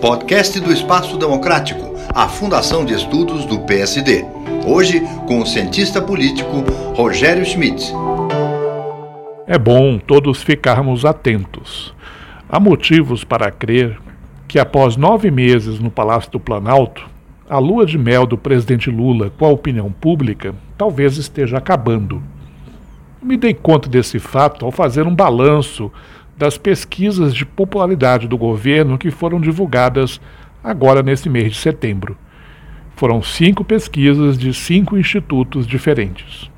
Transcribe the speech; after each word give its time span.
podcast 0.00 0.60
do 0.60 0.72
Espaço 0.72 1.16
Democrático, 1.16 1.92
a 2.14 2.28
Fundação 2.28 2.84
de 2.84 2.94
Estudos 2.94 3.44
do 3.44 3.58
PSD. 3.60 4.24
Hoje, 4.64 5.00
com 5.26 5.40
o 5.40 5.46
cientista 5.46 6.00
político 6.00 6.64
Rogério 6.94 7.44
Schmidt. 7.44 7.92
É 9.44 9.58
bom 9.58 9.98
todos 9.98 10.40
ficarmos 10.40 11.04
atentos. 11.04 11.92
Há 12.48 12.60
motivos 12.60 13.24
para 13.24 13.50
crer 13.50 13.98
que, 14.46 14.60
após 14.60 14.96
nove 14.96 15.32
meses 15.32 15.80
no 15.80 15.90
Palácio 15.90 16.30
do 16.30 16.38
Planalto, 16.38 17.04
a 17.50 17.58
lua 17.58 17.84
de 17.84 17.98
mel 17.98 18.24
do 18.24 18.38
presidente 18.38 18.90
Lula 18.90 19.32
com 19.36 19.46
a 19.46 19.50
opinião 19.50 19.90
pública 19.90 20.54
talvez 20.76 21.16
esteja 21.16 21.58
acabando. 21.58 22.22
Me 23.20 23.36
dei 23.36 23.52
conta 23.52 23.88
desse 23.88 24.20
fato 24.20 24.64
ao 24.64 24.70
fazer 24.70 25.08
um 25.08 25.14
balanço 25.14 25.90
das 26.38 26.56
pesquisas 26.56 27.34
de 27.34 27.44
popularidade 27.44 28.28
do 28.28 28.38
governo 28.38 28.96
que 28.96 29.10
foram 29.10 29.40
divulgadas 29.40 30.20
agora 30.62 31.02
nesse 31.02 31.28
mês 31.28 31.50
de 31.52 31.58
setembro. 31.58 32.16
Foram 32.96 33.20
cinco 33.22 33.64
pesquisas 33.64 34.38
de 34.38 34.54
cinco 34.54 34.96
institutos 34.96 35.66
diferentes. 35.66 36.48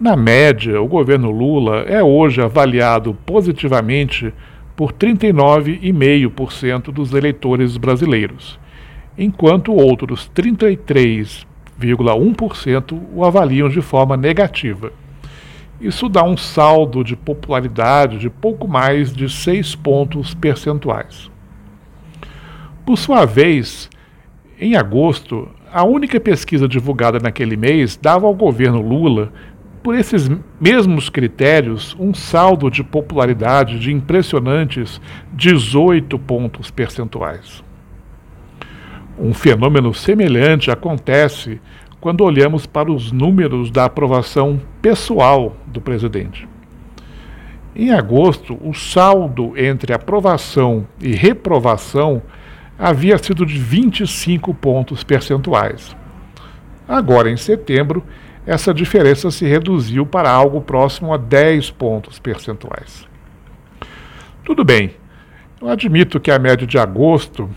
Na 0.00 0.16
média, 0.16 0.80
o 0.80 0.86
governo 0.86 1.30
Lula 1.30 1.82
é 1.82 2.02
hoje 2.02 2.40
avaliado 2.40 3.12
positivamente 3.26 4.32
por 4.74 4.90
39,5% 4.92 6.92
dos 6.92 7.12
eleitores 7.12 7.76
brasileiros 7.76 8.58
enquanto 9.18 9.74
outros 9.74 10.30
33,1% 10.34 12.98
o 13.12 13.22
avaliam 13.24 13.68
de 13.68 13.82
forma 13.82 14.16
negativa. 14.16 14.92
Isso 15.80 16.08
dá 16.08 16.24
um 16.24 16.36
saldo 16.36 17.04
de 17.04 17.14
popularidade 17.14 18.18
de 18.18 18.28
pouco 18.28 18.66
mais 18.66 19.12
de 19.12 19.28
6 19.28 19.76
pontos 19.76 20.34
percentuais. 20.34 21.30
Por 22.84 22.98
sua 22.98 23.24
vez, 23.24 23.88
em 24.60 24.74
agosto, 24.74 25.48
a 25.72 25.84
única 25.84 26.18
pesquisa 26.18 26.66
divulgada 26.66 27.20
naquele 27.20 27.56
mês 27.56 27.96
dava 27.96 28.26
ao 28.26 28.34
governo 28.34 28.80
Lula, 28.80 29.32
por 29.82 29.94
esses 29.94 30.28
mesmos 30.60 31.08
critérios, 31.08 31.94
um 31.98 32.12
saldo 32.12 32.68
de 32.70 32.82
popularidade 32.82 33.78
de 33.78 33.92
impressionantes 33.92 35.00
18 35.32 36.18
pontos 36.18 36.70
percentuais. 36.70 37.62
Um 39.18 39.32
fenômeno 39.32 39.94
semelhante 39.94 40.70
acontece 40.70 41.60
quando 42.00 42.22
olhamos 42.22 42.66
para 42.66 42.90
os 42.90 43.10
números 43.10 43.70
da 43.70 43.84
aprovação 43.84 44.60
pessoal 44.80 45.56
do 45.66 45.80
presidente. 45.80 46.48
Em 47.74 47.92
agosto, 47.92 48.58
o 48.60 48.72
saldo 48.74 49.52
entre 49.56 49.92
aprovação 49.92 50.86
e 51.00 51.14
reprovação 51.14 52.22
havia 52.78 53.18
sido 53.18 53.44
de 53.44 53.58
25 53.58 54.54
pontos 54.54 55.02
percentuais. 55.02 55.96
Agora, 56.86 57.30
em 57.30 57.36
setembro, 57.36 58.02
essa 58.46 58.72
diferença 58.72 59.30
se 59.30 59.44
reduziu 59.44 60.06
para 60.06 60.30
algo 60.30 60.60
próximo 60.60 61.12
a 61.12 61.16
10 61.16 61.70
pontos 61.72 62.18
percentuais. 62.18 63.06
Tudo 64.44 64.64
bem, 64.64 64.92
eu 65.60 65.68
admito 65.68 66.18
que 66.18 66.30
a 66.30 66.38
média 66.38 66.66
de 66.66 66.78
agosto 66.78 67.50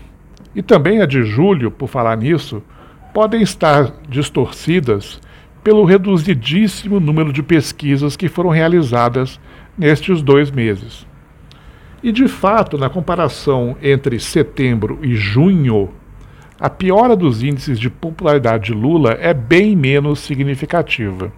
e 0.54 0.60
também 0.62 1.00
a 1.00 1.06
de 1.06 1.22
julho, 1.22 1.70
por 1.70 1.88
falar 1.88 2.16
nisso, 2.16 2.62
podem 3.12 3.42
estar 3.42 3.92
distorcidas 4.08 5.20
pelo 5.62 5.84
reduzidíssimo 5.84 6.98
número 6.98 7.32
de 7.32 7.42
pesquisas 7.42 8.16
que 8.16 8.28
foram 8.28 8.50
realizadas 8.50 9.38
nestes 9.76 10.22
dois 10.22 10.50
meses. 10.50 11.06
E 12.02 12.10
de 12.10 12.26
fato, 12.26 12.76
na 12.76 12.90
comparação 12.90 13.76
entre 13.80 14.18
setembro 14.18 14.98
e 15.02 15.14
junho, 15.14 15.90
a 16.58 16.68
piora 16.68 17.14
dos 17.14 17.42
índices 17.42 17.78
de 17.78 17.88
popularidade 17.88 18.66
de 18.66 18.72
Lula 18.72 19.16
é 19.20 19.32
bem 19.32 19.76
menos 19.76 20.20
significativa. 20.20 21.32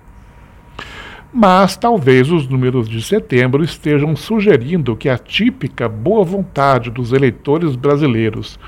Mas 1.33 1.77
talvez 1.77 2.31
os 2.31 2.49
números 2.49 2.89
de 2.89 3.03
setembro 3.03 3.63
estejam 3.65 4.15
sugerindo 4.15 4.97
que 4.97 5.09
a 5.09 5.19
típica 5.19 5.89
boa 5.89 6.25
vontade 6.25 6.91
dos 6.91 7.13
eleitores 7.13 7.75
brasileiros 7.75 8.59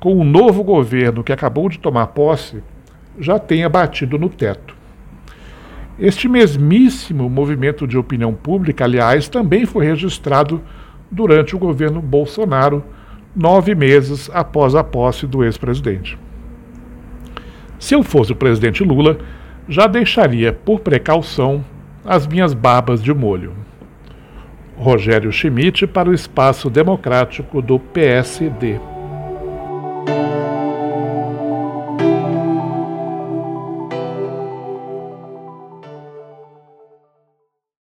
com 0.00 0.14
o 0.14 0.24
novo 0.24 0.62
governo 0.62 1.24
que 1.24 1.32
acabou 1.32 1.68
de 1.68 1.78
tomar 1.78 2.08
posse, 2.08 2.62
já 3.18 3.38
tenha 3.38 3.68
batido 3.68 4.18
no 4.18 4.28
teto. 4.28 4.76
Este 5.98 6.28
mesmíssimo 6.28 7.28
movimento 7.28 7.86
de 7.86 7.98
opinião 7.98 8.32
pública, 8.32 8.84
aliás, 8.84 9.28
também 9.28 9.66
foi 9.66 9.84
registrado 9.84 10.62
durante 11.10 11.56
o 11.56 11.58
governo 11.58 12.00
Bolsonaro, 12.00 12.84
nove 13.34 13.74
meses 13.74 14.30
após 14.32 14.76
a 14.76 14.84
posse 14.84 15.26
do 15.26 15.42
ex-presidente. 15.42 16.16
Se 17.78 17.94
eu 17.94 18.02
fosse 18.02 18.32
o 18.32 18.36
presidente 18.36 18.84
Lula, 18.84 19.18
já 19.68 19.86
deixaria, 19.86 20.52
por 20.52 20.80
precaução, 20.80 21.64
as 22.04 22.26
minhas 22.26 22.54
barbas 22.54 23.02
de 23.02 23.12
molho. 23.12 23.52
Rogério 24.76 25.32
Schmidt 25.32 25.86
para 25.88 26.08
o 26.08 26.14
Espaço 26.14 26.70
Democrático 26.70 27.60
do 27.60 27.78
PSD. 27.78 28.78